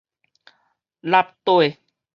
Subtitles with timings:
[1.03, 1.77] 塌底